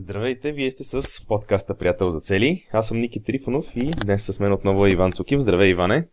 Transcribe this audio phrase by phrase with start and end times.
[0.00, 2.66] Здравейте, вие сте с подкаста Приятел за цели.
[2.72, 5.40] Аз съм Ники Трифонов и днес с мен отново е Иван Цукив.
[5.40, 6.08] Здравей, Иване.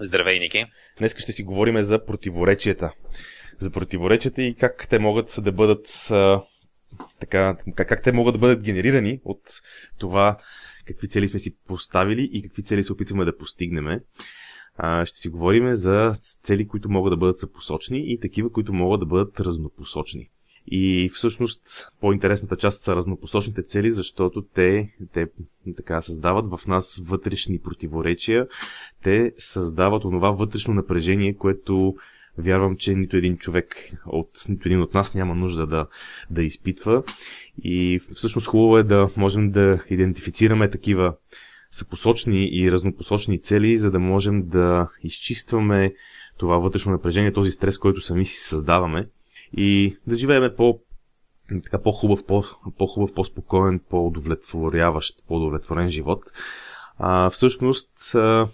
[0.00, 0.64] Здравей, Ники.
[0.98, 2.92] Днес ще си говорим за противоречията.
[3.58, 6.42] За противоречията и как те могат да бъдат а,
[7.20, 9.40] така, как, как те могат да бъдат генерирани от
[9.98, 10.38] това
[10.86, 14.00] какви цели сме си поставили и какви цели се опитваме да постигнем.
[14.76, 19.00] А, ще си говорим за цели, които могат да бъдат съпосочни и такива, които могат
[19.00, 20.30] да бъдат разнопосочни.
[20.66, 25.26] И всъщност по-интересната част са разнопосочните цели, защото те, те
[25.76, 28.46] така създават в нас вътрешни противоречия.
[29.02, 31.96] Те създават онова вътрешно напрежение, което
[32.38, 33.76] вярвам, че нито един човек
[34.06, 35.86] от нито един от нас няма нужда да,
[36.30, 37.02] да изпитва.
[37.62, 41.14] И всъщност хубаво е да можем да идентифицираме такива
[41.70, 45.94] съпосочни и разнопосочни цели, за да можем да изчистваме
[46.38, 49.08] това вътрешно напрежение, този стрес, който сами си създаваме
[49.56, 50.80] и да живеем по,
[51.64, 52.44] така, по-хубав, по,
[52.78, 56.20] по-хубав, по-спокоен, по-удовлетворяващ, по-удовлетворен живот.
[56.98, 58.48] А, всъщност, а,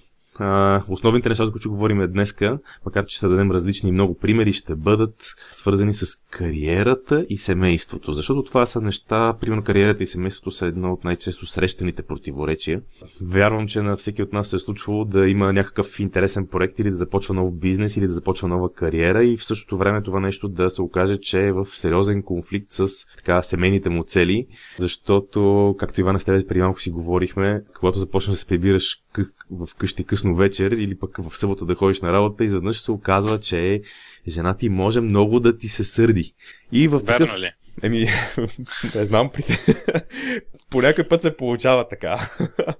[0.88, 5.34] основните неща, за които говорим днеска, макар че ще дадем различни много примери, ще бъдат
[5.52, 8.12] свързани с кариерата и семейството.
[8.12, 12.82] Защото това са неща, примерно кариерата и семейството са едно от най-често срещаните противоречия.
[13.22, 16.90] Вярвам, че на всеки от нас се е случвало да има някакъв интересен проект или
[16.90, 20.48] да започва нов бизнес или да започва нова кариера и в същото време това нещо
[20.48, 24.46] да се окаже, че е в сериозен конфликт с така семейните му цели,
[24.78, 29.02] защото, както Иван с тебе преди малко си говорихме, когато започнеш да се прибираш
[29.50, 33.40] в къщи късно вечер или пък в събота да ходиш на работа, изведнъж се оказва,
[33.40, 33.82] че
[34.28, 36.34] жена ти може много да ти се сърди.
[36.72, 37.28] И в такъв...
[37.28, 37.50] Верно ли?
[37.82, 37.98] Еми,
[38.94, 39.42] не знам, при...
[40.70, 42.30] по някой път се получава така.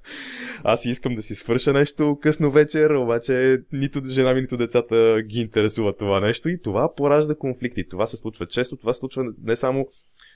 [0.65, 5.41] Аз искам да си свърша нещо късно вечер, обаче нито жена ми, нито децата ги
[5.41, 7.89] интересува това нещо и това поражда конфликти.
[7.89, 9.89] Това се случва често, това се случва не само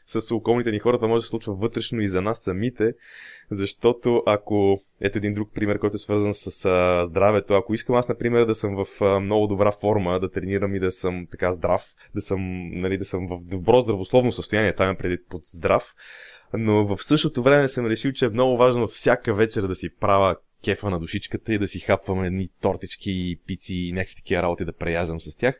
[0.06, 2.92] с околните ни хора, това може да се случва вътрешно и за нас самите,
[3.50, 8.08] защото ако, ето един друг пример, който е свързан с а, здравето, ако искам аз,
[8.08, 11.84] например, да съм в а, много добра форма, да тренирам и да съм така здрав,
[12.14, 15.94] да съм, нали, да съм в добро здравословно състояние, там преди под здрав,
[16.52, 20.36] но в същото време съм решил, че е много важно всяка вечер да си правя
[20.64, 24.72] кефа на душичката и да си хапвам едни тортички, пици и някакви такива работи да
[24.72, 25.58] преяждам с тях.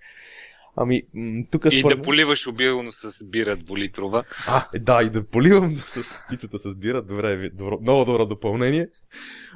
[0.76, 1.02] Ами,
[1.50, 1.74] тук според...
[1.74, 4.24] И да поливаш обилно с бира двулитрова.
[4.48, 7.02] А, да, и да поливам с пицата с бира.
[7.02, 8.88] Добре, добро, много добро допълнение.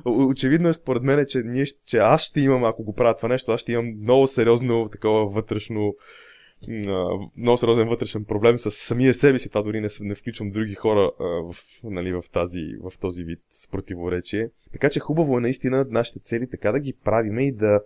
[0.04, 3.52] Очевидно е според мен, че, ние, че аз ще имам, ако го правя това нещо,
[3.52, 5.94] аз ще имам много сериозно такова вътрешно
[7.36, 9.48] много сериозен вътрешен проблем с самия себе си.
[9.48, 11.54] Това дори не, не включвам други хора а, в,
[11.84, 13.40] нали, в, тази, в този вид
[13.70, 14.50] противоречие.
[14.72, 17.80] Така че хубаво е наистина нашите цели така да ги правиме и да,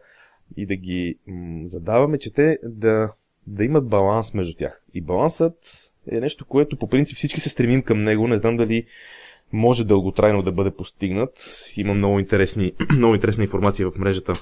[0.57, 3.13] и да ги м- задаваме, че те да
[3.47, 4.83] да имат баланс между тях.
[4.95, 5.55] И балансът
[6.11, 8.29] е нещо, което по принцип всички се стремим към него.
[8.29, 8.87] Не знам дали
[9.53, 11.31] може дълготрайно да бъде постигнат.
[11.77, 14.33] Има много, интересни, много интересна информация в мрежата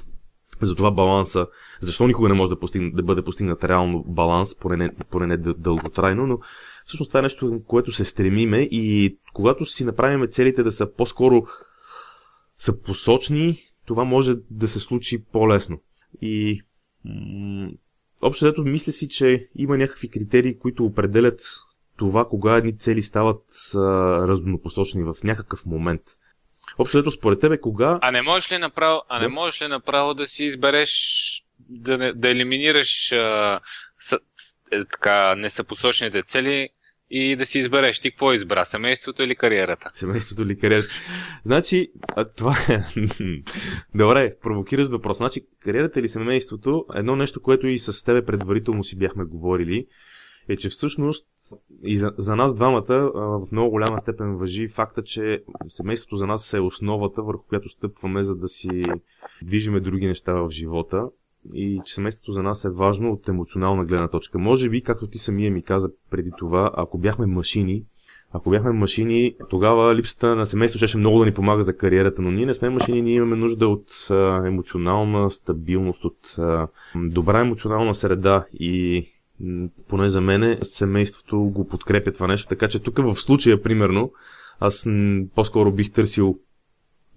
[0.62, 1.46] за това баланса,
[1.80, 5.36] защо никога не може да, постигна, да бъде постигнат реално баланс, поне не, поне не
[5.36, 6.38] дълготрайно, но
[6.86, 11.46] всъщност това е нещо, което се стремиме и когато си направим целите да са по-скоро
[12.58, 13.56] са посочни,
[13.86, 15.80] това може да се случи по-лесно.
[16.22, 16.62] И
[18.22, 21.40] общо взето мисля си, че има някакви критерии, които определят
[21.96, 23.44] това, кога едни цели стават
[23.74, 23.78] а,
[24.28, 26.02] разнопосочни в някакъв момент.
[26.78, 27.98] Общо взето според тебе кога...
[28.02, 30.90] А не можеш ли направо, а не можеш ли направо да си избереш
[31.68, 33.60] да, не, да елиминираш а,
[33.98, 36.68] с, с, е, така, несъпосочните цели
[37.10, 39.90] и да си избереш ти какво избра, семейството или кариерата.
[39.94, 40.94] Семейството или кариерата.
[41.44, 41.92] Значи,
[42.36, 42.84] това е...
[43.94, 45.16] Добре, провокираш въпрос.
[45.16, 49.86] Значи, кариерата или семейството, едно нещо, което и с тебе предварително си бяхме говорили,
[50.48, 51.26] е, че всъщност
[51.82, 56.54] и за, за нас двамата в много голяма степен въжи факта, че семейството за нас
[56.54, 58.82] е основата, върху която стъпваме, за да си
[59.42, 61.08] движиме други неща в живота
[61.54, 64.38] и че семейството за нас е важно от емоционална гледна точка.
[64.38, 67.84] Може би, както ти самия ми каза преди това, ако бяхме машини,
[68.32, 72.30] ако бяхме машини, тогава липсата на семейство ще много да ни помага за кариерата, но
[72.30, 74.08] ние не сме машини, ние имаме нужда от
[74.46, 76.36] емоционална стабилност, от
[76.94, 79.06] добра емоционална среда и
[79.88, 84.12] поне за мене семейството го подкрепя това нещо, така че тук в случая, примерно,
[84.60, 84.86] аз
[85.34, 86.38] по-скоро бих търсил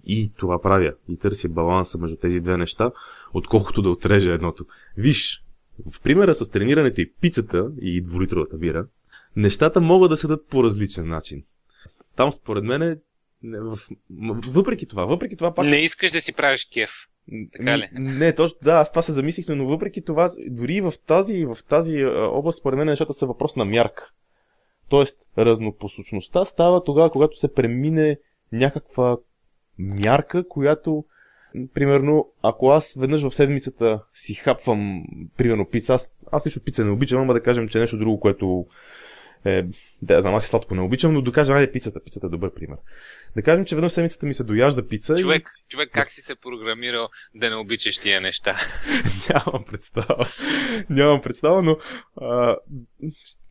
[0.06, 2.90] и това правя, и търся баланса между тези две неща,
[3.32, 4.66] отколкото да отрежа едното.
[4.96, 5.44] Виж,
[5.90, 8.86] в примера с тренирането и пицата и двулитровата бира,
[9.36, 11.44] нещата могат да се дадат по различен начин.
[12.16, 12.96] Там според мен е,
[13.42, 13.78] в...
[14.48, 15.66] въпреки това, въпреки това пак...
[15.66, 16.90] Не искаш да си правиш кеф.
[17.52, 17.88] Така ли?
[17.92, 21.58] Не, не, точно, да, аз това се замислих, но въпреки това, дори в тази, в
[21.68, 24.10] тази област, според мен, нещата са въпрос на мярка.
[24.88, 28.18] Тоест, разнопосочността става тогава, когато се премине
[28.52, 29.16] някаква
[29.78, 31.04] мярка, която
[31.74, 35.04] примерно, ако аз веднъж в седмицата си хапвам,
[35.36, 38.20] примерно, пица, аз, аз лично пица не обичам, ама да кажем, че е нещо друго,
[38.20, 38.66] което
[39.44, 39.64] е,
[40.02, 42.54] да, знам, аз и сладко не обичам, но да кажем, айде пицата, пицата е добър
[42.54, 42.78] пример.
[43.36, 45.16] Да кажем, че веднъж седмицата ми се дояжда пица.
[45.16, 45.68] Човек, и...
[45.68, 48.56] човек как си се програмирал да не обичаш тия неща?
[49.30, 50.26] Нямам представа.
[50.90, 51.78] Нямам представа, но
[52.20, 52.56] а,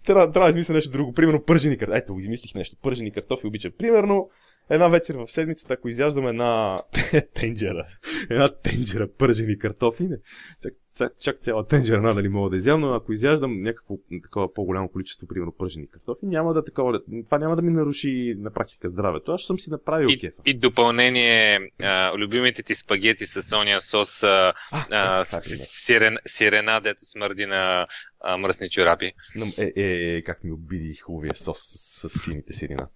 [0.05, 1.13] трябва, трябва да измисля нещо друго.
[1.13, 1.97] Примерно пържени картофи.
[1.97, 2.75] Ето, измислих нещо.
[2.83, 3.71] Пържени картофи обичам.
[3.77, 4.29] Примерно,
[4.69, 6.80] една вечер в седмицата, ако изяждаме една
[7.33, 7.88] тенджера,
[8.30, 10.18] една тенджера пържени картофи, не,
[10.63, 14.89] чак, чак, чак цяла тенджера надали мога да изям, но ако изяждам някакво такова по-голямо
[14.89, 19.31] количество, примерно пържени картофи, няма да такова, това няма да ми наруши на практика здравето.
[19.31, 20.42] Аз съм си направил и, кефа.
[20.45, 27.06] И допълнение, а, любимите ти спагети с соня сос, а, а, е, сирен, сирена, дето
[27.06, 27.88] смърди на
[28.21, 29.12] а, мръсни чорапи.
[29.57, 32.88] Е, е, е, как ми обиди хубавия сос с, с сините сирена.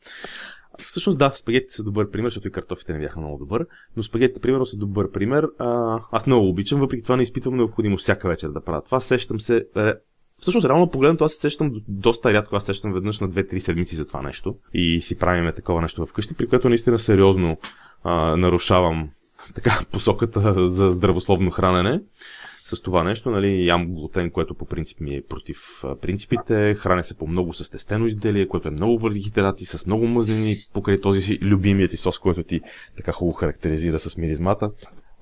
[0.77, 3.65] Всъщност да, спагетите са добър пример, защото и картофите не бяха много добър,
[3.97, 5.47] но спагетите, примерно, са добър пример.
[5.59, 9.00] А, аз много обичам, въпреки това не изпитвам необходимост всяка вечер да правя това.
[9.00, 9.65] Сещам се.
[9.75, 9.94] Е,
[10.39, 14.07] Всъщност, реално погледнато, аз се сещам доста рядко, аз сещам веднъж на 2-3 седмици за
[14.07, 14.56] това нещо.
[14.74, 17.57] И си правиме такова нещо вкъщи, при което наистина сериозно
[18.03, 19.09] а, нарушавам
[19.56, 22.01] така посоката за здравословно хранене
[22.68, 23.30] с това нещо.
[23.30, 25.58] Нали, ям глутен, което по принцип ми е против
[26.02, 26.75] принципите.
[26.75, 31.22] Храня се по много състестено изделие, което е много въглехидрати, с много мъзнини, покрай този
[31.22, 32.62] си любимият ти сос, който ти
[32.96, 34.72] така хубаво характеризира с миризмата.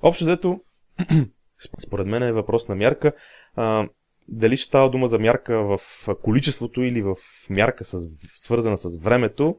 [0.02, 0.60] Общо взето,
[1.86, 3.12] според мен е въпрос на мярка.
[3.54, 3.88] А,
[4.28, 5.80] дали ще става дума за мярка в
[6.22, 7.16] количеството или в
[7.50, 9.56] мярка с, свързана с времето,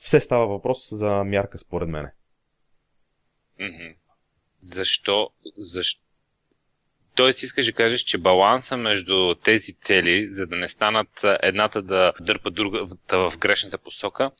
[0.00, 2.12] все става въпрос за мярка според мене.
[4.60, 6.03] Защо, защо,
[7.16, 12.12] Тоест искаш да кажеш, че баланса между тези цели, за да не станат едната да
[12.20, 14.30] дърпа другата в грешната посока,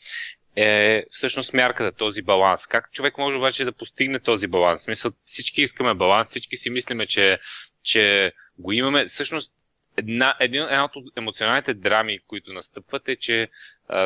[0.56, 2.67] е всъщност мярката, този баланс.
[2.67, 4.81] Как човек може обаче да постигне този баланс?
[4.81, 7.38] В смисъл, всички искаме баланс, всички си мислиме, че,
[7.82, 9.06] че го имаме.
[9.06, 9.53] Всъщност,
[9.97, 13.49] една, един, една от емоционалните драми, които настъпват е, че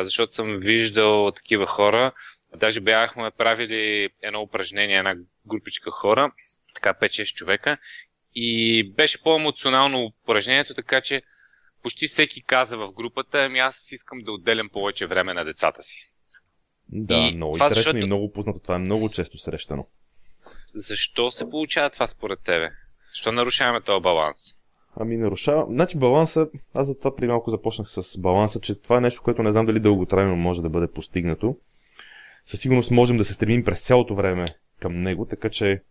[0.01, 2.11] защото съм виждал такива хора,
[2.55, 5.15] даже бяхме правили едно упражнение, една
[5.45, 6.31] групичка хора,
[6.75, 7.77] така 5-6 човека,
[8.41, 11.21] и беше по-емоционално упражнението, така че
[11.83, 15.99] почти всеки каза в групата, ами аз искам да отделям повече време на децата си.
[16.89, 17.97] Да, и много това, интересно защото...
[17.97, 18.59] и много познато.
[18.59, 19.87] Това е много често срещано.
[20.75, 22.69] Защо се получава това според тебе?
[23.13, 24.39] Защо нарушаваме този баланс?
[24.95, 25.65] Ами нарушава.
[25.69, 29.43] Значи баланса, аз за това при малко започнах с баланса, че това е нещо, което
[29.43, 31.57] не знам дали дълготрайно може да бъде постигнато.
[32.45, 34.45] Със сигурност можем да се стремим през цялото време
[34.79, 35.81] към него, така че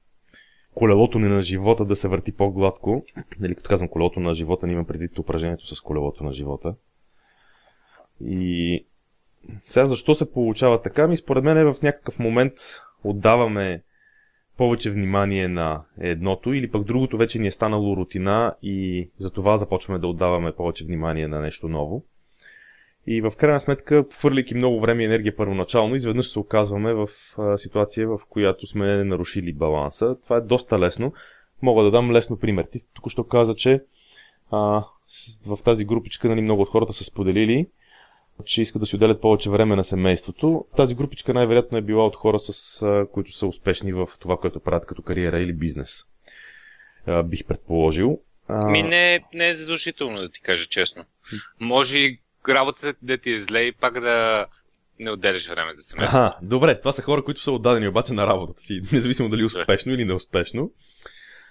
[0.75, 3.05] колелото ни на живота да се върти по-гладко.
[3.41, 6.75] Нали, като казвам колелото на живота, не имам предвид упражнението с колелото на живота.
[8.25, 8.85] И
[9.65, 11.09] сега защо се получава така?
[11.09, 12.53] Ми според мен е в някакъв момент
[13.05, 13.82] отдаваме
[14.56, 19.56] повече внимание на едното или пък другото вече ни е станало рутина и за това
[19.56, 22.05] започваме да отдаваме повече внимание на нещо ново.
[23.10, 27.08] И в крайна сметка, хвърляйки много време и енергия първоначално, изведнъж се оказваме в
[27.56, 30.16] ситуация, в която сме нарушили баланса.
[30.25, 31.12] Това е доста лесно.
[31.62, 32.66] Мога да дам лесно пример.
[32.72, 33.82] Ти току-що каза, че
[34.50, 34.84] а,
[35.46, 37.66] в тази групичка нали, много от хората са споделили,
[38.44, 40.64] че искат да си отделят повече време на семейството.
[40.76, 44.60] Тази групичка най-вероятно е била от хора, с, а, които са успешни в това, което
[44.60, 46.05] правят като кариера или бизнес.
[47.06, 48.20] А, бих предположил.
[48.48, 48.70] А...
[48.70, 51.05] Ми не, не е задължително да ти кажа честно.
[51.60, 52.20] Може и
[52.55, 54.46] работата да ти е зле и пак да
[55.00, 56.22] не отделяш време за семейството.
[56.22, 59.93] Ага, добре, това са хора, които са отдадени обаче на работата си, независимо дали успешно
[59.93, 60.72] или неуспешно.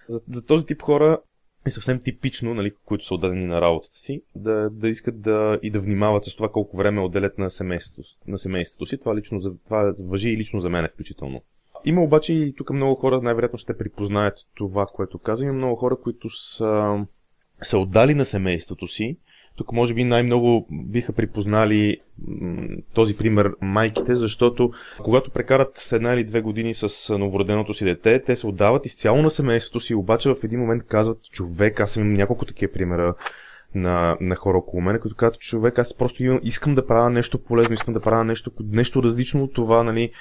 [0.08, 1.20] За, за този тип хора
[1.66, 5.72] е съвсем типично, нали, които са отдадени на работата си, да, да искат да и
[5.72, 8.98] да внимават с това колко време отделят на семейството, на семейството си.
[8.98, 11.42] Това, лично, това въжи и лично за мен включително.
[11.86, 15.50] Има обаче и тук много хора най-вероятно ще припознаят това, което казвам.
[15.50, 17.06] Има много хора, които са,
[17.62, 19.18] са отдали на семейството си,
[19.58, 21.98] тук може би най-много биха припознали
[22.94, 24.72] този пример майките, защото
[25.04, 29.32] когато прекарат една или две години с новороденото си дете, те се отдават изцяло на
[29.32, 33.14] семейството си, обаче в един момент казват, човек, аз имам няколко такива примера
[33.76, 37.44] на, на хора около мен, които казват, човек, аз просто имам, искам да правя нещо
[37.44, 40.12] полезно, искам да правя нещо, нещо различно от това, нали.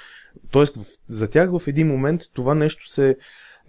[0.51, 0.77] Тоест,
[1.07, 3.17] за тях в един момент това нещо се,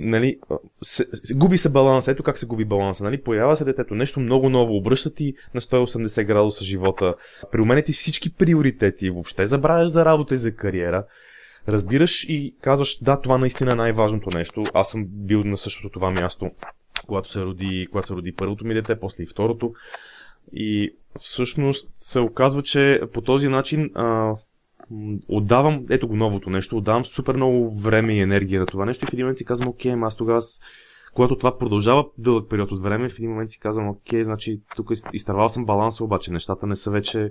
[0.00, 0.38] нали,
[0.82, 2.08] се, се, губи се баланс.
[2.08, 3.04] Ето как се губи баланса.
[3.04, 3.22] Нали?
[3.22, 7.14] Поява се детето, нещо много ново, обръща ти на 180 градуса живота,
[7.52, 11.04] приумене ти всички приоритети, въобще забравяш за работа и за кариера.
[11.68, 14.64] Разбираш и казваш, да, това наистина е най-важното нещо.
[14.74, 16.50] Аз съм бил на същото това място,
[17.06, 19.72] когато се роди, когато се роди първото ми дете, после и второто.
[20.52, 24.34] И всъщност се оказва, че по този начин а,
[25.28, 29.09] отдавам, ето го новото нещо, отдавам супер много време и енергия на това нещо и
[29.09, 30.40] в един момент си казвам, окей, аз тогава,
[31.14, 34.90] когато това продължава дълъг период от време, в един момент си казвам, окей, значи тук
[35.12, 37.30] изтървал съм баланса, обаче нещата не са вече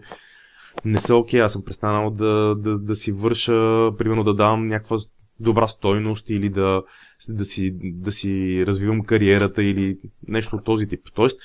[0.86, 4.98] не са окей, аз съм престанал да, да, да си върша, примерно да давам някаква
[5.40, 6.84] добра стойност или да,
[7.30, 9.98] да, си, да си развивам кариерата или
[10.28, 11.02] нещо от този тип.
[11.14, 11.40] Тоест,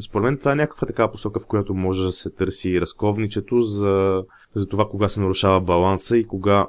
[0.00, 4.22] според мен това е някаква такава посока, в която може да се търси разковничето за,
[4.54, 6.66] за това кога се нарушава баланса и кога,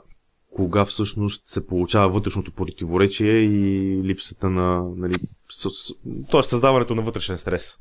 [0.56, 4.84] кога всъщност се получава вътрешното противоречие и липсата на...
[4.98, 5.16] Нали,
[6.32, 6.44] т.е.
[6.44, 7.78] създаването на вътрешен стрес.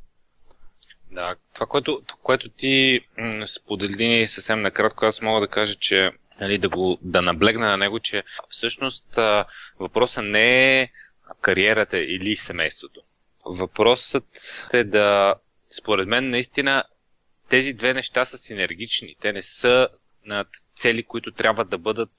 [1.12, 3.00] Да, това, което, което ти
[3.46, 8.00] сподели съвсем накратко, аз мога да кажа, че нали, да, го, да наблегна на него,
[8.00, 9.18] че всъщност
[9.80, 10.88] въпросът не е
[11.40, 13.00] кариерата или семейството.
[13.46, 14.24] Въпросът
[14.72, 15.34] е да,
[15.70, 16.84] според мен, наистина
[17.50, 19.16] тези две неща са синергични.
[19.20, 19.88] Те не са
[20.76, 22.10] цели, които трябва да бъдат,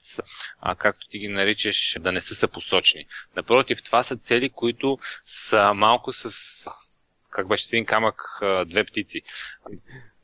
[0.60, 3.06] а, както ти ги наричаш, да не са съпосочни.
[3.36, 6.30] Напротив, това са цели, които са малко с,
[7.30, 8.22] как беше един камък,
[8.66, 9.22] две птици.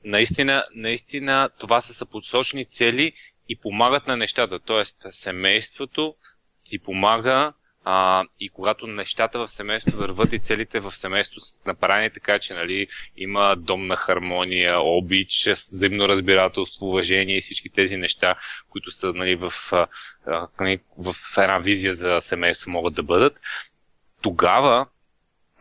[0.04, 3.12] Наистина, наистина това са съпосочни цели
[3.48, 4.58] и помагат на нещата.
[4.58, 6.14] Тоест, семейството
[6.64, 7.52] ти помага
[7.84, 12.54] а, и когато нещата в семейството върват и целите в семейството са направени така, че
[12.54, 18.34] нали, има домна хармония, обич, взаимно разбирателство, уважение и всички тези неща,
[18.68, 19.52] които са нали, в,
[20.60, 23.40] нали, в една визия за семейство могат да бъдат,
[24.22, 24.86] тогава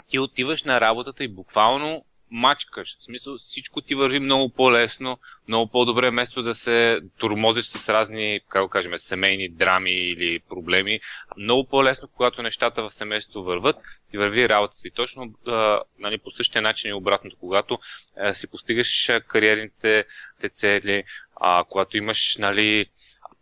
[0.07, 2.97] ти отиваш на работата и буквално мачкаш.
[2.99, 8.39] В смисъл всичко ти върви много по-лесно, много по-добре, вместо да се турмозиш с разни,
[8.49, 10.99] как го кажем, семейни драми или проблеми.
[11.37, 13.75] Много по-лесно, когато нещата в семейството върват,
[14.11, 14.87] ти върви работата.
[14.87, 17.79] И точно а, нали, по същия начин и обратното, когато
[18.17, 20.05] а, си постигаш кариерните
[20.41, 21.03] те цели,
[21.35, 22.85] а, когато имаш нали,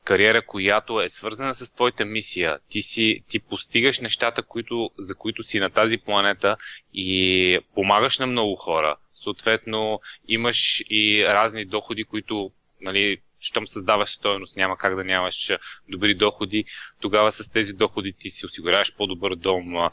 [0.05, 2.59] кариера, която е свързана с твоята мисия.
[2.69, 6.57] Ти, си, ти постигаш нещата, които, за които си на тази планета
[6.93, 8.95] и помагаш на много хора.
[9.13, 15.51] Съответно, имаш и разни доходи, които нали, щом създаваш стоеност, няма как да нямаш
[15.89, 16.65] добри доходи.
[17.01, 19.89] Тогава с тези доходи ти си осигуряваш по-добър дом,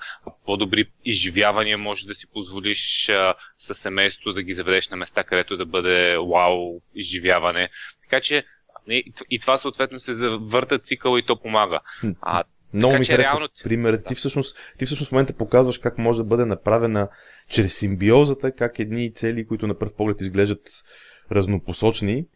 [0.46, 3.10] по-добри изживявания можеш да си позволиш
[3.58, 7.70] със семейство да ги заведеш на места, където да бъде вау изживяване.
[8.02, 8.44] Така че
[9.30, 11.80] и това съответно се завърта цикъл и то помага.
[12.20, 13.48] А, много ми харесва реално...
[13.64, 13.92] пример.
[13.92, 14.02] Да.
[14.02, 17.08] Ти, всъщност, ти всъщност в момента показваш как може да бъде направена
[17.48, 20.68] чрез симбиозата, как едни цели, които на пръв поглед изглеждат
[21.32, 22.26] разнопосочни,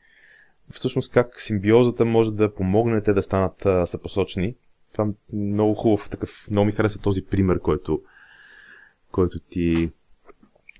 [0.70, 4.54] всъщност как симбиозата може да помогне те да станат а, съпосочни.
[4.92, 8.02] Това е много хубав, такъв, много ми хареса този пример, който,
[9.12, 9.90] който ти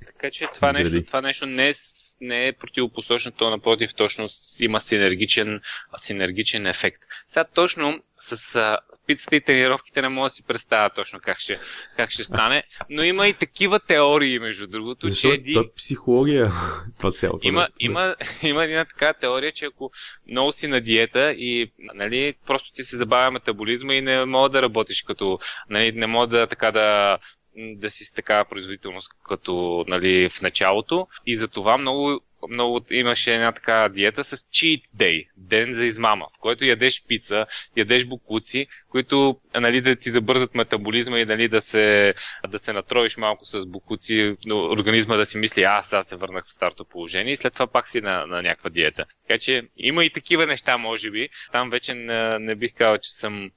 [0.06, 1.72] така че това нещо, това нещо не е,
[2.20, 4.26] не е противопосочно, то напротив точно
[4.60, 5.60] има синергичен,
[5.96, 7.02] синергичен ефект.
[7.28, 11.58] Сега точно с а, пицата и тренировките не мога да си представя точно как ще,
[11.96, 15.28] как ще стане, но има и такива теории, между другото, Защо?
[15.28, 15.54] че еди...
[15.54, 16.52] Това психология,
[16.98, 17.48] това цялото.
[17.48, 19.90] Има, има, има една така теория, че ако
[20.30, 24.62] много си на диета и нали, просто ти се забавя метаболизма и не мога да
[24.62, 25.38] работиш като,
[25.70, 27.18] нали, не мога да така да
[27.56, 31.06] да си с такава производителност като нали, в началото.
[31.26, 36.26] И за това много много имаше една така диета с cheat day, ден за измама,
[36.36, 41.60] в който ядеш пица, ядеш букуци, които нали, да ти забързат метаболизма и нали, да,
[41.60, 42.14] се,
[42.48, 46.52] да се натроиш малко с букуци, организма да си мисли, а, сега се върнах в
[46.52, 49.04] старто положение и след това пак си на, на някаква диета.
[49.22, 51.28] Така че има и такива неща, може би.
[51.52, 53.50] Там вече не, не бих казал, че съм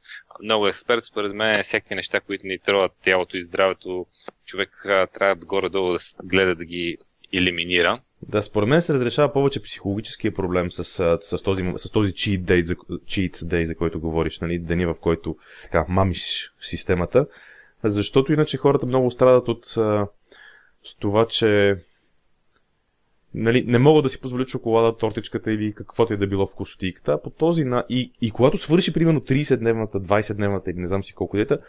[0.43, 1.03] много експерт.
[1.03, 4.05] Според мен всякакви неща, които ни троват тялото и здравето,
[4.45, 4.69] човек
[5.13, 6.97] трябва горе-долу да гледа да ги
[7.33, 8.01] елиминира.
[8.27, 10.83] Да, според мен се разрешава повече психологическия проблем с,
[11.21, 14.99] с, този, с този cheat day, за, cheat day, за който говориш, нали, деня в
[14.99, 17.27] който така, мамиш системата,
[17.83, 19.65] защото иначе хората много страдат от
[20.83, 21.75] с това, че
[23.33, 27.19] нали, не могат да си позволят шоколада, тортичката или каквото е да било в.
[27.23, 27.85] По този на...
[27.89, 31.59] и, и когато свърши примерно 30-дневната, 20-дневната или не знам си колко дета,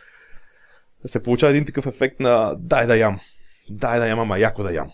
[1.04, 3.20] се получава един такъв ефект на дай да ям.
[3.70, 4.90] Дай да ям, ама яко да ям.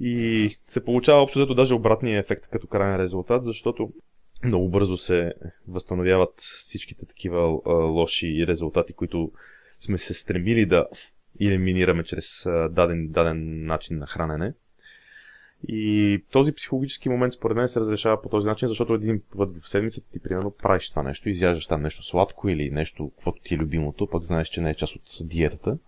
[0.00, 3.92] И се получава общо взето даже обратния ефект като крайен резултат, защото
[4.44, 5.32] много бързо се
[5.68, 9.32] възстановяват всичките такива а, лоши резултати, които
[9.80, 10.86] сме се стремили да
[11.40, 14.52] елиминираме чрез а, даден, даден начин на хранене.
[15.68, 19.68] И този психологически момент според мен се разрешава по този начин, защото един път в
[19.68, 23.58] седмицата ти примерно правиш това нещо, изяждаш там нещо сладко или нещо, каквото ти е
[23.58, 25.78] любимото, пък знаеш, че не е част от диетата.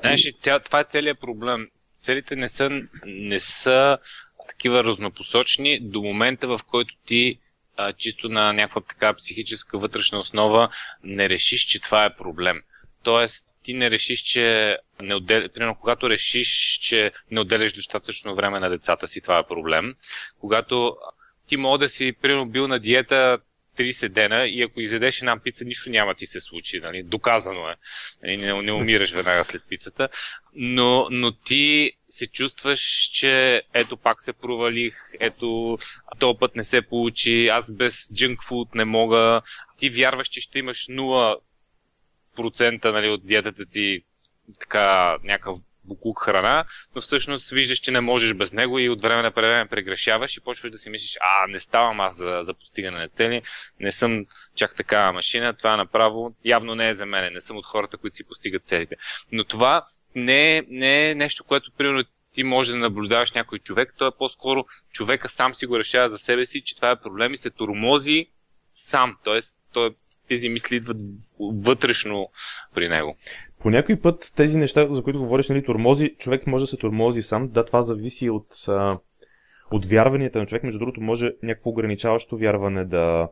[0.00, 3.98] Знаеш, това е целият проблем целите не са, не са
[4.48, 7.38] такива разнопосочни до момента, в който ти
[7.76, 10.68] а, чисто на някаква така психическа вътрешна основа
[11.04, 12.62] не решиш, че това е проблем.
[13.02, 15.48] Тоест, ти не решиш, че не отдел...
[15.48, 19.94] Примерно, когато решиш, че не отделяш достатъчно време на децата си, това е проблем.
[20.40, 20.96] Когато
[21.46, 23.38] ти мога да си, примерно, бил на диета
[23.78, 26.80] 30 дена и ако изядеш една пица, нищо няма ти се случи.
[26.80, 27.02] Нали?
[27.02, 27.74] Доказано е.
[28.22, 28.36] Нали?
[28.36, 30.08] Не, не умираш веднага след пицата.
[30.54, 35.78] Но, но ти се чувстваш, че ето пак се провалих, ето
[36.18, 39.42] този път не се получи, аз без джънк фуд не мога.
[39.78, 44.02] Ти вярваш, че ще имаш 0% нали, от диетата ти
[44.60, 45.58] така някакъв
[45.88, 46.64] буклук храна,
[46.94, 50.40] но всъщност виждаш, че не можеш без него и от време на време прегрешаваш и
[50.40, 53.42] почваш да си мислиш, а, не ставам аз за, за постигане на цели,
[53.80, 57.66] не съм чак такава машина, това направо явно не е за мен, не съм от
[57.66, 58.96] хората, които си постигат целите.
[59.32, 63.94] Но това не е, не е нещо, което примерно ти може да наблюдаваш някой човек,
[63.98, 67.34] то е по-скоро човека сам си го решава за себе си, че това е проблем
[67.34, 68.26] и се тормози
[68.74, 69.90] сам, т.е.
[70.28, 70.96] тези мисли идват
[71.40, 72.30] вътрешно
[72.74, 73.16] при него
[73.60, 77.22] по някой път тези неща, за които говориш, нали, тормози, човек може да се тормози
[77.22, 77.48] сам.
[77.48, 78.46] Да, това зависи от,
[79.70, 80.62] от вярванията на човек.
[80.62, 83.28] Между другото, може някакво ограничаващо вярване да,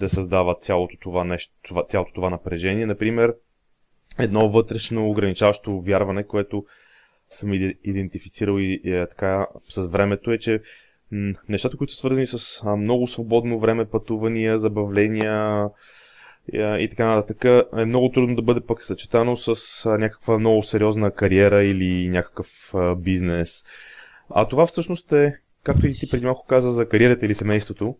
[0.00, 2.86] да създава цялото това нещо, това, цялото това напрежение.
[2.86, 3.34] Например,
[4.18, 6.64] едно вътрешно ограничаващо вярване, което
[7.28, 7.52] съм
[7.84, 10.60] идентифицирал и, и е, така с времето е, че
[11.48, 15.68] нещата, които са свързани с много свободно време, пътувания, забавления,
[16.52, 17.44] и така нататък,
[17.76, 23.64] е много трудно да бъде пък съчетано с някаква много сериозна кариера или някакъв бизнес.
[24.30, 27.96] А това всъщност е, както и ти преди малко каза за кариерата или семейството,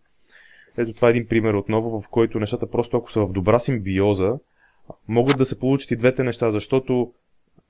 [0.77, 4.33] ето това е един пример отново, в който нещата просто ако са в добра симбиоза,
[5.07, 7.13] могат да се получат и двете неща, защото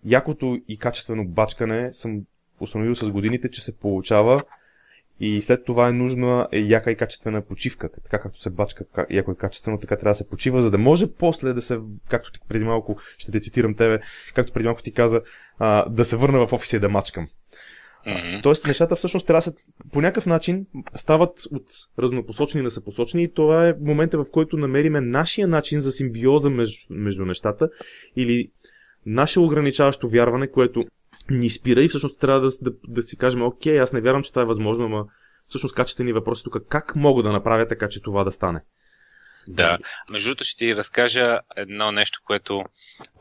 [0.05, 2.21] якото и качествено бачкане съм
[2.59, 4.41] установил с годините, че се получава
[5.19, 7.89] и след това е нужна е яка и качествена почивка.
[8.03, 11.05] Така както се бачка яко и качествено, така трябва да се почива, за да може
[11.19, 13.99] после да се, както ти преди малко, ще те цитирам тебе,
[14.35, 15.21] както преди малко ти каза,
[15.59, 17.27] а, да се върна в офиса и да мачкам.
[18.07, 18.43] Mm-hmm.
[18.43, 19.53] Тоест нещата всъщност трябва да се
[19.93, 20.65] по някакъв начин
[20.95, 21.65] стават от
[21.99, 26.77] разнопосочни на съпосочни и това е момента в който намериме нашия начин за симбиоза между,
[26.89, 27.69] между нещата
[28.15, 28.51] или
[29.05, 30.85] наше ограничаващо вярване, което
[31.29, 34.29] ни спира и всъщност трябва да, да, да си кажем, окей, аз не вярвам, че
[34.31, 35.05] това е възможно, ама
[35.47, 38.61] всъщност качествени въпроси тук, как мога да направя така, че това да стане?
[39.47, 39.77] Да,
[40.09, 42.63] между другото ще ти разкажа едно нещо, което,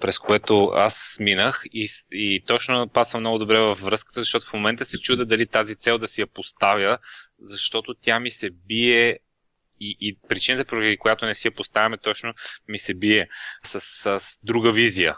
[0.00, 4.84] през което аз минах и, и точно пасва много добре във връзката, защото в момента
[4.84, 6.98] се чуда дали тази цел да си я поставя,
[7.40, 9.18] защото тя ми се бие
[9.80, 12.34] и, и причината, поради която не си я поставяме, точно
[12.68, 13.28] ми се бие
[13.64, 13.80] с,
[14.20, 15.16] с друга визия.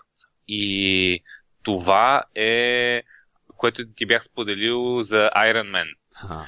[0.48, 1.22] И
[1.68, 3.02] това е
[3.56, 5.94] което ти бях споделил за Iron Man.
[6.14, 6.46] Ага.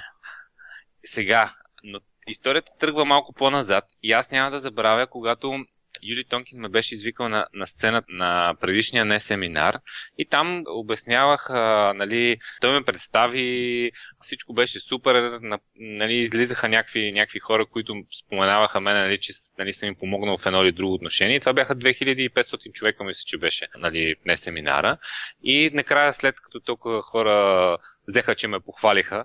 [1.05, 1.55] Сега,
[1.85, 5.65] но историята тръгва малко по-назад и аз няма да забравя, когато
[6.03, 9.79] Юли Тонкин ме беше извикал на, на сцената на предишния не семинар
[10.19, 17.13] и там обяснявах, а, нали, той ме представи, всичко беше супер, на, нали, излизаха някакви,
[17.13, 20.95] някакви хора, които споменаваха мен, нали, че нали, съм им помогнал в едно или друго
[20.95, 21.37] отношение.
[21.37, 24.99] И това бяха 2500 човека, мисля, че беше нали, не семинара.
[25.43, 27.77] И накрая, след като толкова хора
[28.09, 29.25] взеха, че ме похвалиха,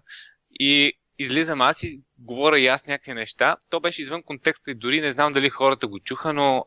[0.60, 3.58] и излизам аз и говоря и аз някакви неща.
[3.70, 6.66] То беше извън контекста и дори не знам дали хората го чуха, но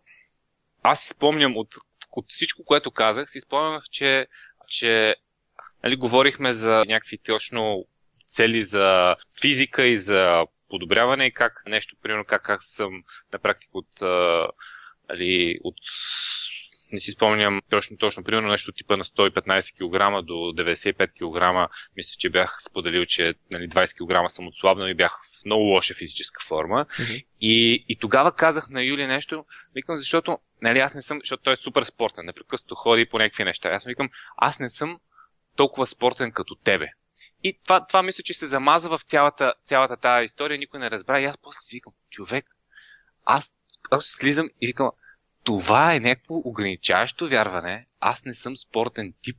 [0.83, 1.69] аз си спомням от,
[2.13, 4.27] от всичко, което казах, си спомнях, че,
[4.69, 5.17] че
[5.85, 7.85] нали, говорихме за някакви точно
[8.27, 13.79] цели за физика и за подобряване и как нещо, примерно как, как съм на практика
[13.79, 14.01] от,
[15.09, 15.77] нали, от
[16.93, 21.71] не си спомням точно, точно, примерно нещо типа на 115 кг до 95 кг.
[21.97, 25.95] Мисля, че бях споделил, че нали, 20 кг съм отслабнал и бях в много лоша
[25.95, 26.87] физическа форма.
[26.91, 27.25] Mm-hmm.
[27.41, 31.53] И, и тогава казах на Юли нещо, викам, защото нали, аз не съм, защото той
[31.53, 33.69] е супер спортен, непрекъснато ходи по някакви неща.
[33.69, 34.99] Аз викам, аз не съм
[35.57, 36.89] толкова спортен като тебе.
[37.45, 41.21] И това, това мисля, че се замаза в цялата, цялата тази история, никой не разбра.
[41.21, 42.47] И аз после си викам, човек,
[43.25, 43.55] аз,
[43.91, 44.91] аз слизам и викам,
[45.49, 47.85] това е някакво ограничаващо вярване.
[48.01, 49.37] Аз не съм спортен тип.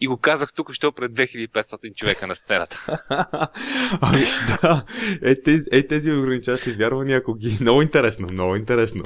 [0.00, 2.98] И го казах тук, що пред 2500 човека на сцената.
[4.00, 4.24] ами,
[4.62, 4.84] да.
[5.22, 7.58] Е тези, е, тези ограничаващи вярвания, ако ги...
[7.60, 9.04] Много интересно, много интересно.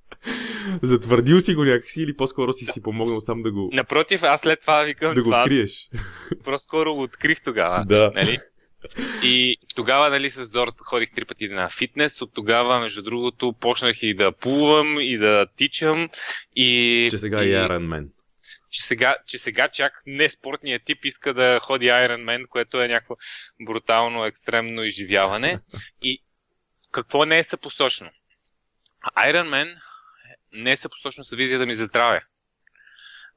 [0.82, 3.70] Затвърдил си го някакси или по-скоро си си помогнал сам да го...
[3.72, 5.40] Напротив, аз след това викам Да го това...
[5.42, 5.90] откриеш.
[6.44, 7.84] По-скоро го открих тогава.
[7.84, 8.12] Да.
[8.14, 8.38] Нали?
[9.22, 12.22] И тогава, нали, с Зорът ходих три пъти на фитнес.
[12.22, 16.08] От тогава, между другото, почнах и да плувам, и да тичам.
[16.56, 18.08] И, че сега и, е Iron Man.
[18.70, 22.88] че сега, че сега чак не спортният тип иска да ходи Iron Man, което е
[22.88, 23.16] някакво
[23.60, 25.60] брутално, екстремно изживяване.
[26.02, 26.22] И
[26.90, 28.10] какво не е съпосочно?
[29.18, 29.74] Iron Man
[30.52, 32.24] не е съпосочно с визията ми за здраве.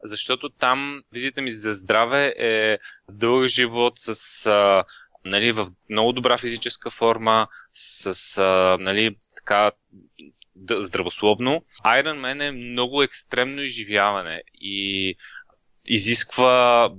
[0.04, 2.78] Защото там визията ми за здраве е
[3.10, 4.84] дълъг живот с а,
[5.28, 9.72] нали, в много добра физическа форма, с а, нали, така
[10.70, 11.66] здравословно.
[11.86, 15.16] Iron Man е много екстремно изживяване и
[15.86, 16.90] изисква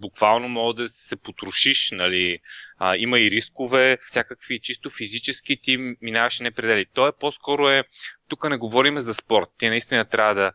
[0.00, 2.38] буквално мога да се потрошиш, нали,
[2.78, 6.86] а, има и рискове, всякакви чисто физически ти минаваш непредели.
[6.94, 7.84] То е по-скоро е,
[8.28, 10.52] тук не говорим за спорт, ти наистина трябва да,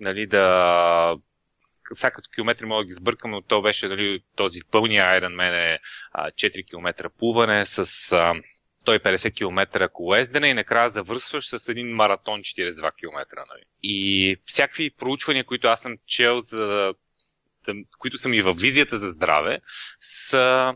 [0.00, 1.16] нали, да
[1.94, 5.74] сега като километри мога да ги сбъркам, но то беше нали, този пълния Iron Man
[5.74, 5.78] е
[6.14, 8.34] 4 км плуване с а,
[8.84, 13.36] 150 км колездене и накрая завършваш с един маратон 42 км.
[13.36, 13.62] Нали.
[13.82, 16.94] И всякакви проучвания, които аз съм чел, за,
[17.98, 19.60] които са ми във визията за здраве,
[20.00, 20.74] са,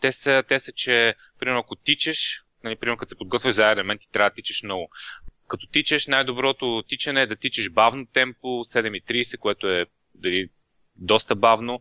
[0.00, 4.00] те, са, те са, че примерно ако тичеш, нали, примерно като се подготвяш за елемент,
[4.00, 4.90] ти трябва да тичеш много.
[5.48, 10.48] Като тичеш, най-доброто тичане е да тичеш бавно темпо, 7.30, което е дали,
[10.96, 11.80] доста бавно,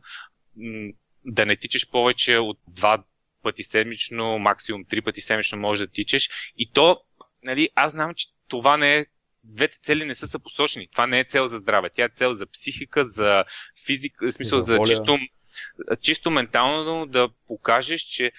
[1.26, 3.04] да не тичаш повече от два
[3.44, 6.30] пъти седмично, максимум три пъти седмично можеш да тичаш.
[6.58, 7.02] И то,
[7.44, 9.06] нали, аз знам, че това не е
[9.44, 10.88] двете цели не са съпосочени.
[10.92, 11.90] Това не е цел за здраве.
[11.90, 13.46] Тя е цел за психика, за
[13.86, 15.18] физика, в смисъл за, за чисто,
[16.02, 18.32] чисто ментално да покажеш, че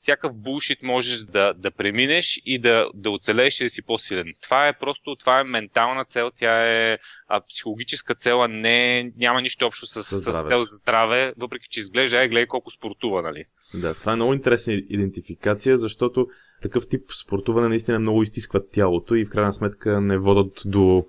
[0.00, 4.32] всякакъв булшит можеш да, да преминеш и да, да оцелееш и да си по-силен.
[4.42, 9.42] Това е просто, това е ментална цел, тя е а, психологическа цел, а не, няма
[9.42, 13.22] нищо общо с, с, с цел за здраве, въпреки че изглежда, ай, гледай колко спортува,
[13.22, 13.44] нали?
[13.74, 16.26] Да, това е много интересна идентификация, защото
[16.62, 21.06] такъв тип спортуване наистина много изтискват тялото и в крайна сметка не водат до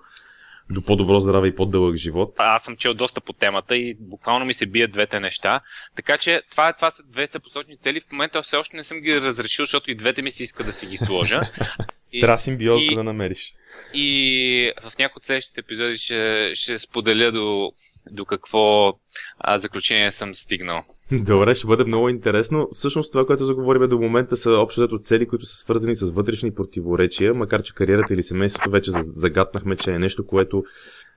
[0.71, 2.33] до по-добро здраве и по-дълъг живот.
[2.37, 5.61] Аз съм чел доста по темата и буквално ми се бият двете неща.
[5.95, 7.99] Така че това, това са две съпосочни цели.
[7.99, 10.73] В момента все още не съм ги разрешил, защото и двете ми се иска да
[10.73, 11.41] си ги сложа.
[12.19, 13.53] Трябва симбиоза да намериш.
[13.93, 17.71] И в някои от следващите епизоди ще, ще споделя до,
[18.11, 18.93] до какво
[19.39, 20.83] а, заключение съм стигнал.
[21.11, 22.69] Добре, ще бъде много интересно.
[22.73, 26.53] Всъщност това, което заговорим до момента са общо взето цели, които са свързани с вътрешни
[26.53, 30.63] противоречия, макар че кариерата или семейството вече загатнахме, че е нещо, което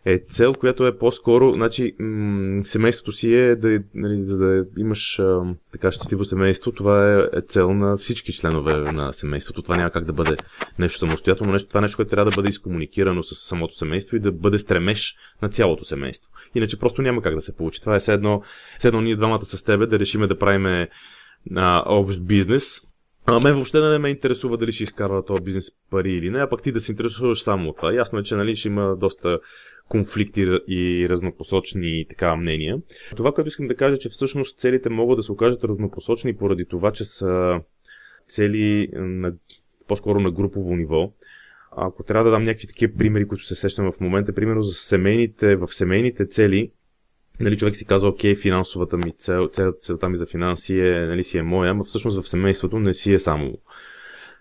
[0.05, 5.19] е цел, която е по-скоро, значи, м- семейството си е, да, нали, за да имаш
[5.19, 9.63] а, така щастливо семейство, това е, е цел на всички членове на семейството.
[9.63, 10.37] Това няма как да бъде
[10.79, 14.21] нещо самостоятелно, нещо, това е нещо, което трябва да бъде изкомуникирано с самото семейство и
[14.21, 16.31] да бъде стремеж на цялото семейство.
[16.55, 17.81] Иначе просто няма как да се получи.
[17.81, 18.43] Това е все едно,
[18.79, 20.89] все едно ние двамата с тебе да решиме да правиме
[21.57, 22.81] а, общ бизнес,
[23.27, 26.49] а мен въобще не ме интересува дали ще изкарва този бизнес пари или не, а
[26.49, 27.93] пък ти да се интересуваш само от това.
[27.93, 29.37] Ясно е, че нали, ще има доста
[29.89, 32.79] конфликти и разнопосочни така мнения.
[33.17, 36.93] Това, което искам да кажа, че всъщност целите могат да се окажат разнопосочни поради това,
[36.93, 37.61] че са
[38.27, 39.33] цели на,
[39.89, 41.13] по-скоро на групово ниво.
[41.77, 45.57] Ако трябва да дам някакви такива примери, които се сещам в момента, примерно за семейните,
[45.57, 46.71] в семейните цели,
[47.41, 51.25] нали, човек си казва, окей, финансовата ми цел, цел, целта ми за финанси е, нали,
[51.25, 53.59] си е моя, но всъщност в семейството не си е само,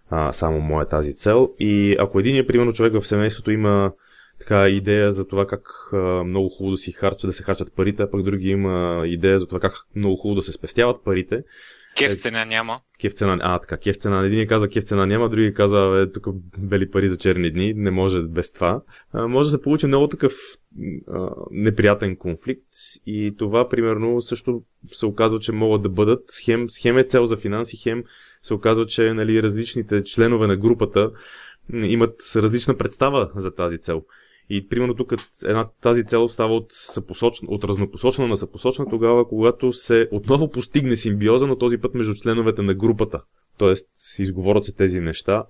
[0.09, 1.53] а, само моя тази цел.
[1.59, 3.91] И ако един е, примерно, човек в семейството има
[4.43, 5.89] така идея за това как
[6.25, 9.47] много хубаво да си харчат, да се харчат парите, а пък други има идея за
[9.47, 11.43] това как много хубаво да се спестяват парите.
[11.97, 12.79] Кев е, цена няма.
[13.01, 14.25] Кев цена, а, така, кев цена.
[14.25, 16.27] Един каза кев цена няма, други каза, е, тук
[16.57, 18.81] бели пари за черни дни, не може без това.
[19.13, 20.33] А, може да се получи много такъв
[21.07, 22.67] а, неприятен конфликт
[23.05, 27.37] и това, примерно, също се оказва, че могат да бъдат схем, схем е цел за
[27.37, 28.03] финанси, хем
[28.41, 31.11] се оказва, че нали, различните членове на групата
[31.73, 34.03] имат различна представа за тази цел.
[34.49, 35.13] И примерно тук
[35.45, 40.97] една, тази цел става от, съпосочна, от разнопосочна на съпосочна тогава, когато се отново постигне
[40.97, 43.21] симбиоза, но този път между членовете на групата.
[43.57, 43.87] Тоест,
[44.19, 45.45] изговорят се тези неща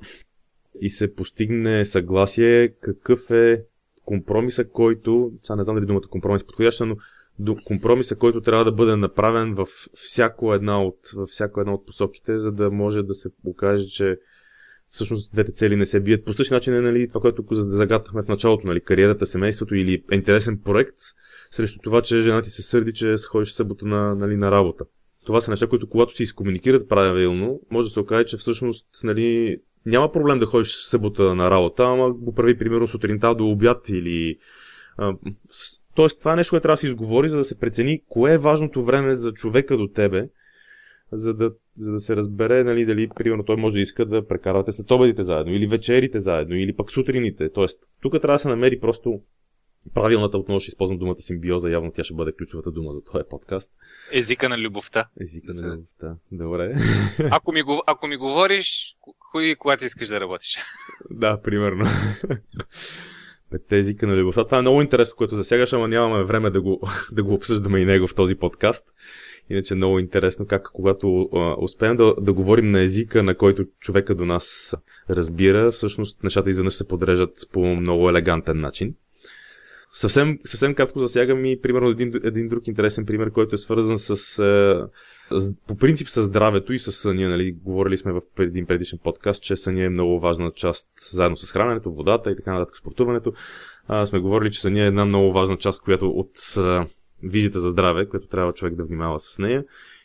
[0.82, 3.64] и се постигне съгласие какъв е
[4.06, 6.96] компромиса, който, сега не знам дали думата компромис е подходяща, но
[7.40, 11.86] до компромиса, който трябва да бъде направен в всяко една от, във всяко една от
[11.86, 14.20] посоките, за да може да се покаже, че
[14.94, 16.26] всъщност двете цели не се бият.
[16.26, 20.60] По същия начин е нали, това, което загаднахме в началото, нали, кариерата, семейството или интересен
[20.66, 20.98] проект,
[21.52, 24.86] срещу това, че жена ти се сърди, че ходиш събота на, нали, на работа.
[25.26, 29.58] Това са неща, които когато си изкомуникират правилно, може да се окаже, че всъщност нали,
[29.86, 34.38] няма проблем да ходиш събота на работа, ама го прави примерно сутринта до обяд или...
[34.98, 35.14] А,
[35.96, 38.38] тоест това е нещо, което трябва да се изговори, за да се прецени кое е
[38.38, 40.28] важното време за човека до тебе,
[41.14, 44.72] за да, за да се разбере, нали, дали, примерно, той може да иска да прекарвате
[44.72, 47.50] след обедите заедно, или вечерите заедно, или пък сутрините.
[47.50, 49.22] Тоест, тук трябва да се намери просто
[49.94, 53.72] правилната, отново ще използвам думата симбиоза, явно тя ще бъде ключовата дума за този подкаст.
[54.12, 55.06] Езика на любовта.
[55.22, 56.74] Езика на любовта, добре.
[57.32, 58.96] Ако ми, ако ми говориш,
[59.32, 60.58] кои когато искаш да работиш?
[61.12, 61.86] да, примерно.
[63.52, 64.46] Петте езика на любовта.
[64.46, 67.86] Това е много интересно, което засягаш, ама нямаме време да го, да го обсъждаме и
[67.86, 68.86] него в този подкаст.
[69.50, 73.66] Иначе е много интересно как когато а, успеем да, да говорим на езика, на който
[73.80, 74.76] човека до нас
[75.10, 78.96] разбира, всъщност нещата изведнъж се подрежат по много елегантен начин.
[79.96, 84.18] Съвсем, съвсем кратко засягам и примерно един, един друг интересен пример, който е свързан с,
[85.32, 87.30] с по принцип с здравето и с съня.
[87.30, 87.52] Нали?
[87.52, 91.94] Говорили сме в един предишен подкаст, че съня е много важна част, заедно с храненето,
[91.94, 93.34] водата и така нататък, спортуването.
[93.88, 96.32] А, сме говорили, че съня е една много важна част, която от
[97.24, 99.64] визита за здраве, която трябва човек да внимава с нея.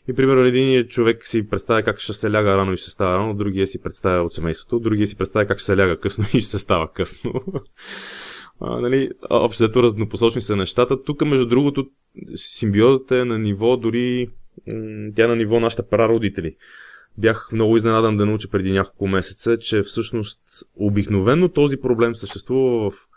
[0.08, 3.34] И примерно един човек си представя как ще се ляга рано и ще става рано,
[3.34, 6.50] другия си представя от семейството, другия си представя как ще се ляга късно и ще
[6.50, 7.32] се става късно.
[8.60, 11.02] А, нали, общо зато разнопосочни са нещата.
[11.02, 11.88] Тук, между другото,
[12.34, 14.28] симбиозата е на ниво дори
[15.16, 16.56] тя е на ниво нашите прародители.
[17.18, 20.40] Бях много изненадан да науча преди няколко месеца, че всъщност
[20.76, 23.07] обикновено този проблем съществува в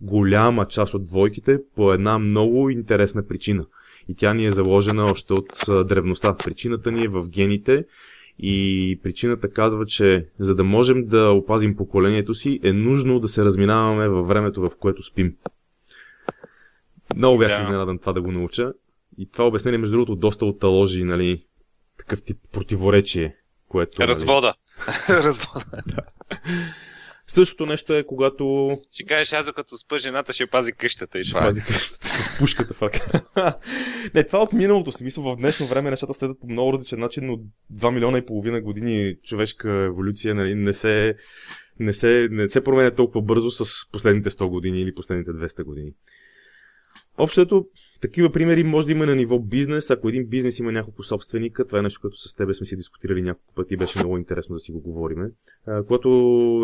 [0.00, 3.66] голяма част от двойките по една много интересна причина.
[4.08, 6.36] И тя ни е заложена още от древността.
[6.44, 7.84] Причината ни е в гените
[8.38, 13.44] и причината казва, че за да можем да опазим поколението си, е нужно да се
[13.44, 15.34] разминаваме във времето, в което спим.
[17.16, 17.62] Много бях да.
[17.62, 18.72] изненадан това да го науча.
[19.18, 21.44] И това обяснение, между другото, доста оталожи, нали,
[21.98, 23.36] такъв тип противоречие,
[23.68, 23.96] което...
[23.98, 24.08] Нали...
[24.08, 24.54] Развода.
[25.08, 25.82] Развода.
[27.28, 28.70] Същото нещо е, когато...
[28.90, 31.48] Ще кажеш, аз като спа жената ще пази къщата и ще това е.
[31.48, 33.22] пази къщата с пушката в ръка.
[34.14, 35.04] не, това е от миналото си.
[35.04, 37.38] Мисля, в днешно време нещата следват по много различен начин, но
[37.78, 41.14] 2 милиона и половина години човешка еволюция нали, не се
[41.80, 45.90] не се, не се променя толкова бързо с последните 100 години или последните 200 години.
[47.18, 47.66] Общото,
[48.00, 49.90] такива примери може да има на ниво бизнес.
[49.90, 53.22] Ако един бизнес има няколко собственика, това е нещо, което с тебе сме си дискутирали
[53.22, 55.30] няколко пъти, беше много интересно да си го говориме.
[55.86, 56.08] Когато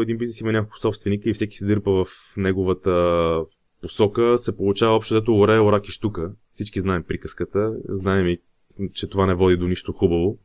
[0.03, 3.45] един бизнес има няколко собственика и всеки се дърпа в неговата
[3.83, 6.33] посока, се получава общо зато оре, орак и штука.
[6.53, 8.39] Всички знаем приказката, знаем и,
[8.93, 10.39] че това не води до нищо хубаво.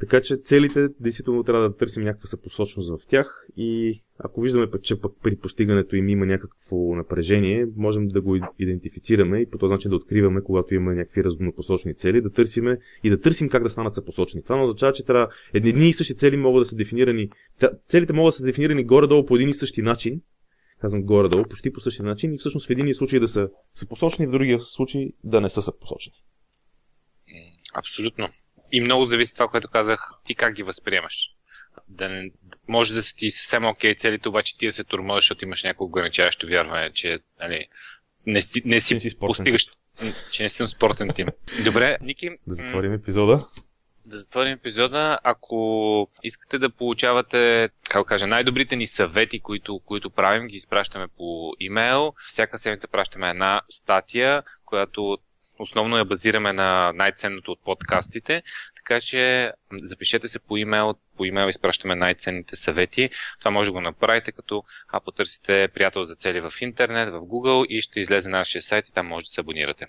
[0.00, 4.82] Така че целите, действително трябва да търсим някаква съпосочност в тях и ако виждаме пък,
[4.82, 9.70] че пък при постигането им има някакво напрежение, можем да го идентифицираме и по този
[9.70, 13.70] начин да откриваме, когато има някакви разнопосочни цели, да търсиме и да търсим как да
[13.70, 14.42] станат съпосочни.
[14.42, 17.30] Това означава, че трябва едни и същи цели могат да са дефинирани,
[17.88, 20.20] целите могат да са дефинирани горе-долу по един и същи начин,
[20.80, 24.30] казвам горе-долу, почти по същия начин и всъщност в един случай да са съпосочни, в
[24.30, 26.12] другия случай да не са съпосочни.
[27.74, 28.28] Абсолютно.
[28.72, 31.30] И много зависи това, което казах, ти как ги възприемаш.
[31.88, 32.30] Да не,
[32.68, 35.64] може да са ти съвсем окей okay целите, обаче ти да се турмозиш, защото имаш
[35.64, 37.66] някакво ограничаващо вярване, че нали,
[38.26, 39.66] не, си, не си, си постигаш,
[40.30, 41.28] че не съм спортен тим.
[41.64, 42.30] Добре, Ники.
[42.46, 43.46] Да затворим епизода.
[44.04, 45.18] Да затворим епизода.
[45.22, 51.52] Ако искате да получавате, как кажа, най-добрите ни съвети, които, които правим, ги изпращаме по
[51.60, 52.12] имейл.
[52.28, 55.18] Всяка седмица пращаме една статия, която
[55.58, 58.42] основно я базираме на най-ценното от подкастите,
[58.76, 63.10] така че запишете се по имейл, по имейл изпращаме най-ценните съвети.
[63.38, 67.66] Това може да го направите, като а, потърсите приятел за цели в интернет, в Google
[67.66, 69.86] и ще излезе нашия сайт и там може да се абонирате.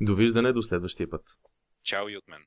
[0.00, 1.22] Довиждане до следващия път.
[1.84, 2.40] Чао и от мен.